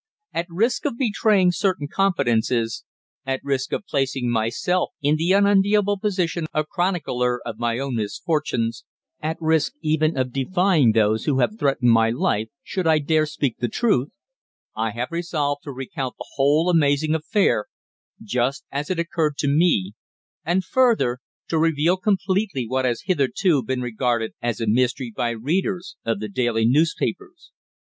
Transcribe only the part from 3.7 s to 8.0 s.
of placing myself in the unenviable position of chronicler of my own